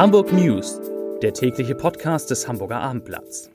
[0.00, 0.80] Hamburg News,
[1.20, 3.50] der tägliche Podcast des Hamburger Abendblatts.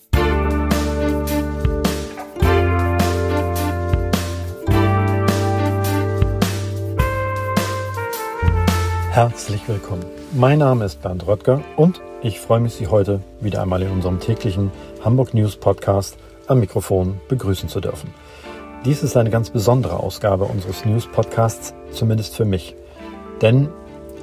[9.10, 10.06] Herzlich willkommen.
[10.34, 14.20] Mein Name ist Bernd Röttger und ich freue mich, Sie heute wieder einmal in unserem
[14.20, 14.70] täglichen
[15.04, 16.16] Hamburg News Podcast
[16.46, 18.14] am Mikrofon begrüßen zu dürfen.
[18.86, 22.76] Dies ist eine ganz besondere Ausgabe unseres News Podcasts, zumindest für mich.
[23.42, 23.70] Denn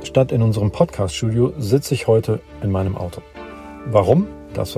[0.05, 3.23] Statt in unserem Podcast-Studio sitze ich heute in meinem Auto.
[3.87, 4.27] Warum?
[4.53, 4.77] Das,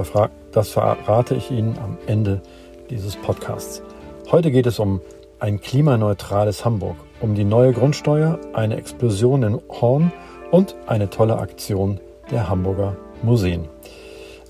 [0.53, 2.43] das verrate ich Ihnen am Ende
[2.91, 3.83] dieses Podcasts.
[4.31, 5.01] Heute geht es um
[5.41, 10.13] ein klimaneutrales Hamburg, um die neue Grundsteuer, eine Explosion in Horn
[10.51, 12.01] und eine tolle Aktion
[12.31, 13.69] der Hamburger Museen.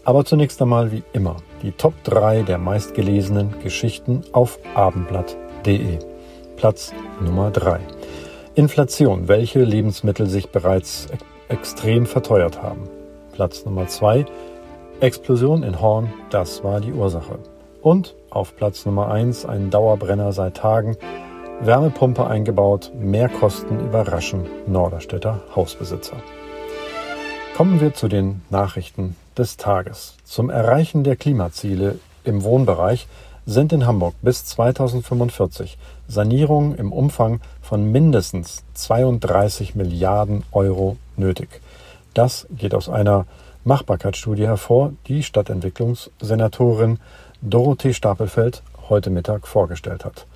[0.05, 5.99] Aber zunächst einmal wie immer die Top 3 der meistgelesenen Geschichten auf abendblatt.de.
[6.57, 7.81] Platz Nummer 3.
[8.57, 11.09] Inflation, welche Lebensmittel sich bereits
[11.49, 12.89] extrem verteuert haben.
[13.33, 14.27] Platz Nummer zwei.
[15.01, 17.41] Explosion in Horn, das war die Ursache.
[17.83, 20.97] Und auf Platz Nummer eins ein Dauerbrenner seit Tagen.
[21.63, 26.17] Wärmepumpe eingebaut, Mehrkosten überraschen Norderstädter Hausbesitzer.
[27.57, 30.15] Kommen wir zu den Nachrichten des Tages.
[30.23, 33.09] Zum Erreichen der Klimaziele im Wohnbereich
[33.47, 35.77] sind in Hamburg bis 2045
[36.09, 41.61] Sanierungen im Umfang von mindestens 32 Milliarden Euro nötig.
[42.15, 43.27] Das geht aus einer
[43.65, 46.99] Machbarkeitsstudie hervor, die Stadtentwicklungssenatorin
[47.43, 50.27] Dorothee Stapelfeld heute Mittag vorgestellt hat.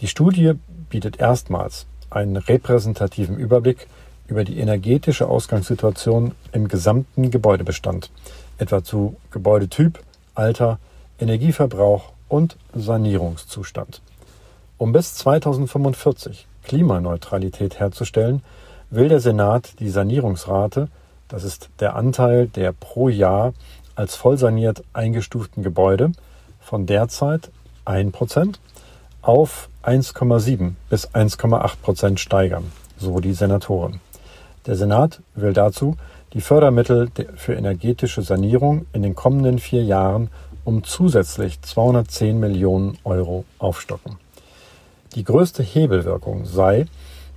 [0.00, 0.54] Die Studie
[0.88, 3.86] bietet erstmals einen repräsentativen Überblick
[4.26, 8.10] über die energetische Ausgangssituation im gesamten Gebäudebestand,
[8.58, 10.00] etwa zu Gebäudetyp,
[10.34, 10.78] Alter,
[11.18, 14.00] Energieverbrauch und Sanierungszustand.
[14.78, 18.42] Um bis 2045 Klimaneutralität herzustellen,
[18.88, 20.88] will der Senat die Sanierungsrate,
[21.28, 23.52] das ist der Anteil der pro Jahr
[23.94, 26.12] als vollsaniert eingestuften Gebäude,
[26.60, 27.50] von derzeit
[27.84, 28.54] 1%
[29.22, 34.00] auf 1,7 bis 1,8% steigern, so die Senatoren.
[34.66, 35.96] Der Senat will dazu
[36.32, 40.30] die Fördermittel für energetische Sanierung in den kommenden vier Jahren
[40.70, 44.18] um zusätzlich 210 Millionen Euro aufstocken.
[45.16, 46.86] Die größte Hebelwirkung sei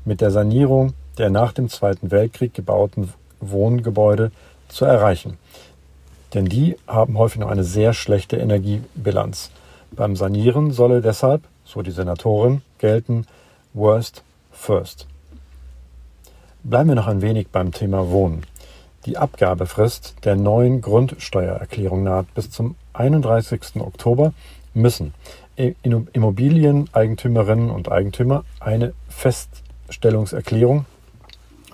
[0.05, 4.31] mit der Sanierung der nach dem Zweiten Weltkrieg gebauten Wohngebäude
[4.67, 5.39] zu erreichen.
[6.35, 9.50] Denn die haben häufig noch eine sehr schlechte Energiebilanz.
[9.91, 13.25] Beim Sanieren solle deshalb, so die Senatorin, gelten
[13.73, 14.21] Worst
[14.51, 15.07] First.
[16.63, 18.44] Bleiben wir noch ein wenig beim Thema Wohnen.
[19.06, 22.34] Die Abgabefrist der neuen Grundsteuererklärung naht.
[22.36, 23.81] Bis zum 31.
[23.81, 24.31] Oktober
[24.74, 25.14] müssen
[25.56, 30.86] Immobilieneigentümerinnen und Eigentümer eine Feststellungserklärung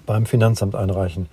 [0.07, 1.29] beim Finanzamt einreichen.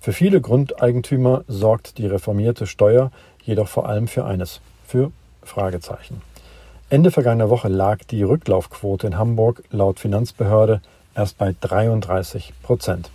[0.00, 3.10] Für viele Grundeigentümer sorgt die reformierte Steuer
[3.44, 6.22] jedoch vor allem für eines, für Fragezeichen.
[6.88, 10.80] Ende vergangener Woche lag die Rücklaufquote in Hamburg laut Finanzbehörde
[11.14, 13.10] erst bei 33 Prozent.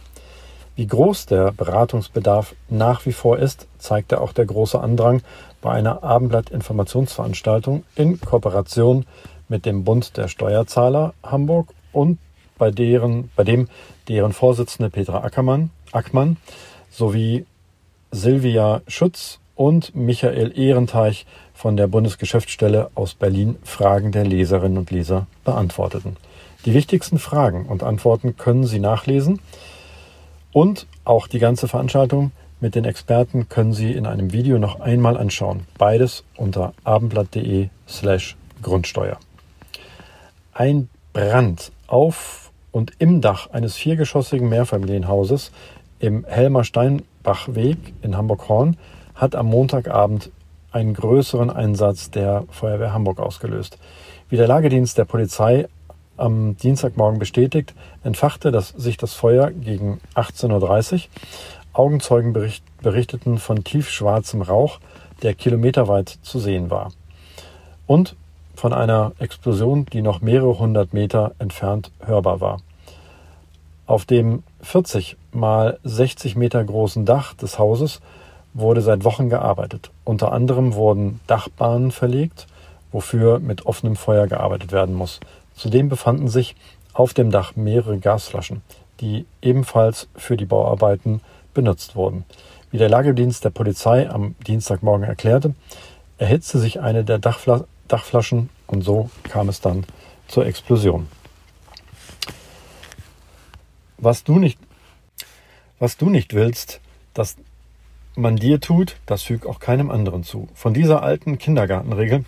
[0.76, 5.22] Wie groß der Beratungsbedarf nach wie vor ist, zeigte auch der große Andrang
[5.62, 9.06] bei einer Abendblatt-Informationsveranstaltung in Kooperation
[9.50, 12.20] mit dem Bund der Steuerzahler Hamburg und
[12.58, 13.68] bei, deren, bei dem
[14.08, 16.38] deren Vorsitzende Petra Ackermann, Ackmann
[16.90, 17.46] sowie
[18.12, 25.28] Silvia Schütz und Michael Ehrenteich von der Bundesgeschäftsstelle aus Berlin Fragen der Leserinnen und Leser
[25.44, 26.18] beantworteten.
[26.66, 29.40] Die wichtigsten Fragen und Antworten können Sie nachlesen
[30.52, 35.18] und auch die ganze Veranstaltung mit den Experten können Sie in einem Video noch einmal
[35.18, 35.66] anschauen.
[35.78, 39.18] Beides unter abendblatt.de slash Grundsteuer.
[40.54, 45.52] Ein Brand auf und im Dach eines viergeschossigen Mehrfamilienhauses
[46.00, 48.78] im Helmer Steinbachweg in Hamburg-Horn
[49.16, 50.32] hat am Montagabend
[50.72, 53.78] einen größeren Einsatz der Feuerwehr Hamburg ausgelöst.
[54.30, 55.68] Wie der Lagedienst der Polizei
[56.22, 57.74] am Dienstagmorgen bestätigt,
[58.04, 61.00] entfachte das, sich das Feuer gegen 18.30 Uhr.
[61.74, 64.80] Augenzeugen bericht, berichteten von tiefschwarzem Rauch,
[65.22, 66.92] der kilometerweit zu sehen war.
[67.88, 68.16] Und
[68.56, 72.58] von einer Explosion, die noch mehrere hundert Meter entfernt hörbar war.
[73.88, 78.02] Auf dem 40 mal 60 Meter großen Dach des Hauses
[78.54, 79.92] wurde seit Wochen gearbeitet.
[80.04, 82.48] Unter anderem wurden Dachbahnen verlegt,
[82.92, 85.20] wofür mit offenem Feuer gearbeitet werden muss.
[85.62, 86.56] Zudem befanden sich
[86.92, 88.64] auf dem Dach mehrere Gasflaschen,
[89.00, 91.22] die ebenfalls für die Bauarbeiten
[91.54, 92.26] benutzt wurden.
[92.72, 95.54] Wie der Lagedienst der Polizei am Dienstagmorgen erklärte,
[96.18, 99.86] erhitzte sich eine der Dachfla Dachflaschen und so kam es dann
[100.28, 101.08] zur Explosion.
[104.00, 104.58] Was du nicht,
[105.78, 106.82] was du nicht willst,
[107.14, 107.36] dass
[108.16, 110.50] man dir tut, das fügt auch keinem anderen zu.
[110.56, 112.26] Von dieser alten Kindergartenregel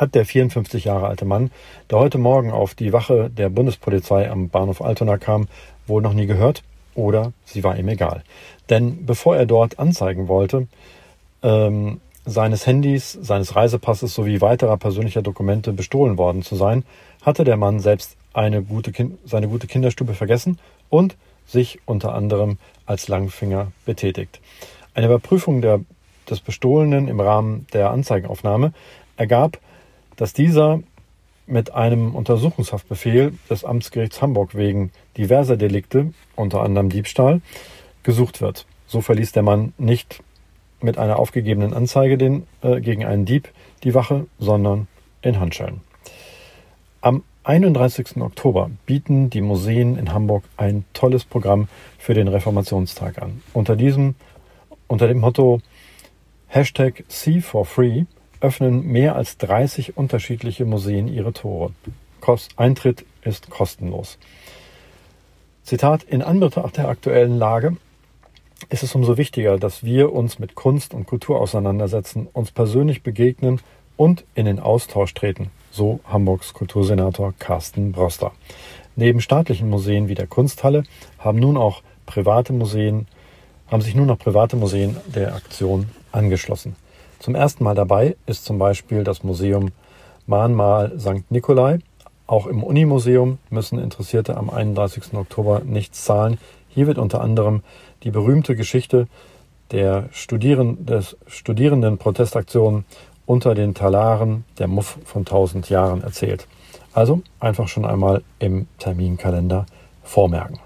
[0.00, 1.50] hat der 54 Jahre alte Mann,
[1.90, 5.46] der heute Morgen auf die Wache der Bundespolizei am Bahnhof Altona kam,
[5.86, 6.62] wohl noch nie gehört
[6.94, 8.24] oder sie war ihm egal.
[8.70, 10.68] Denn bevor er dort anzeigen wollte,
[11.42, 16.84] ähm, seines Handys, seines Reisepasses sowie weiterer persönlicher Dokumente bestohlen worden zu sein,
[17.22, 20.58] hatte der Mann selbst eine gute kind seine gute Kinderstube vergessen
[20.88, 24.40] und sich unter anderem als Langfinger betätigt.
[24.94, 25.80] Eine Überprüfung der,
[26.28, 28.72] des Bestohlenen im Rahmen der Anzeigenaufnahme
[29.16, 29.58] ergab,
[30.20, 30.82] dass dieser
[31.46, 37.40] mit einem Untersuchungshaftbefehl des Amtsgerichts Hamburg wegen diverser Delikte, unter anderem Diebstahl,
[38.02, 38.66] gesucht wird.
[38.86, 40.22] So verließ der Mann nicht
[40.82, 43.50] mit einer aufgegebenen Anzeige den, äh, gegen einen Dieb
[43.82, 44.88] die Wache, sondern
[45.22, 45.80] in Handschellen.
[47.00, 48.20] Am 31.
[48.20, 53.40] Oktober bieten die Museen in Hamburg ein tolles Programm für den Reformationstag an.
[53.54, 54.16] Unter diesem,
[54.86, 55.62] unter dem Motto
[56.48, 58.04] Hashtag See for Free
[58.40, 61.72] öffnen mehr als 30 unterschiedliche Museen ihre Tore.
[62.20, 64.18] Kost Eintritt ist kostenlos.
[65.62, 67.76] Zitat, in Anbetracht der aktuellen Lage
[68.68, 73.60] ist es umso wichtiger, dass wir uns mit Kunst und Kultur auseinandersetzen, uns persönlich begegnen
[73.96, 78.32] und in den Austausch treten, so Hamburgs Kultursenator Carsten Broster.
[78.96, 80.84] Neben staatlichen Museen wie der Kunsthalle
[81.18, 83.06] haben nun auch private Museen,
[83.70, 86.76] haben sich nun auch private Museen der Aktion angeschlossen.
[87.20, 89.72] Zum ersten Mal dabei ist zum Beispiel das Museum
[90.26, 91.30] Mahnmal St.
[91.30, 91.80] Nikolai.
[92.26, 95.12] Auch im Unimuseum müssen Interessierte am 31.
[95.12, 96.38] Oktober nichts zahlen.
[96.70, 97.62] Hier wird unter anderem
[98.04, 99.06] die berühmte Geschichte
[99.70, 102.86] der Studieren, des Studierendenprotestaktion
[103.26, 106.46] unter den Talaren der Muff von tausend Jahren erzählt.
[106.94, 109.66] Also einfach schon einmal im Terminkalender
[110.02, 110.58] vormerken.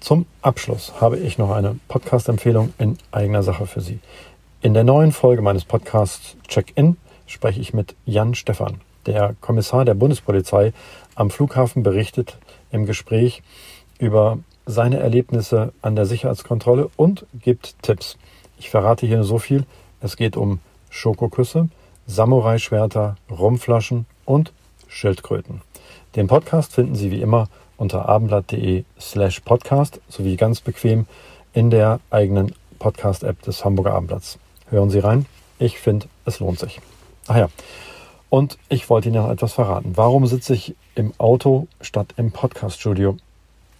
[0.00, 3.98] Zum Abschluss habe ich noch eine Podcast-Empfehlung in eigener Sache für Sie.
[4.66, 6.96] In der neuen Folge meines Podcasts Check-In
[7.28, 8.80] spreche ich mit Jan Stephan.
[9.06, 10.72] Der Kommissar der Bundespolizei
[11.14, 12.36] am Flughafen berichtet
[12.72, 13.44] im Gespräch
[14.00, 18.18] über seine Erlebnisse an der Sicherheitskontrolle und gibt Tipps.
[18.58, 19.66] Ich verrate hier so viel.
[20.00, 20.58] Es geht um
[20.90, 21.68] Schokoküsse,
[22.08, 24.52] Samurai-Schwerter, Rumflaschen und
[24.88, 25.62] Schildkröten.
[26.16, 31.06] Den Podcast finden Sie wie immer unter abendblatt.de slash podcast sowie ganz bequem
[31.52, 34.40] in der eigenen Podcast-App des Hamburger Abendblatts.
[34.70, 35.26] Hören Sie rein.
[35.58, 36.80] Ich finde, es lohnt sich.
[37.28, 37.48] Ach ja.
[38.28, 39.92] Und ich wollte Ihnen noch etwas verraten.
[39.94, 43.16] Warum sitze ich im Auto statt im Podcaststudio?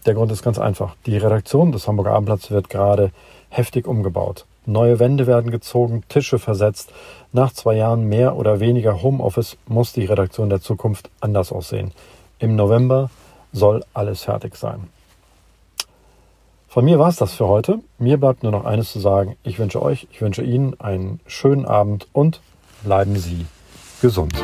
[0.06, 0.94] Der Grund ist ganz einfach.
[1.04, 3.10] Die Redaktion des Hamburger Abendblatts wird gerade
[3.48, 4.46] heftig umgebaut.
[4.64, 6.90] Neue Wände werden gezogen, Tische versetzt.
[7.32, 11.92] Nach zwei Jahren mehr oder weniger Homeoffice muss die Redaktion der Zukunft anders aussehen.
[12.38, 13.10] Im November
[13.52, 14.88] soll alles fertig sein.
[16.76, 17.78] Von mir war es das für heute.
[17.98, 19.38] Mir bleibt nur noch eines zu sagen.
[19.42, 22.42] Ich wünsche euch, ich wünsche Ihnen einen schönen Abend und
[22.84, 23.46] bleiben Sie
[24.02, 24.34] gesund.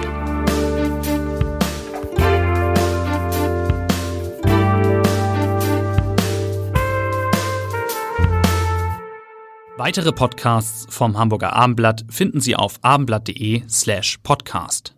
[9.77, 14.95] Weitere Podcasts vom Hamburger Abendblatt finden Sie auf abendblatt.de slash podcast.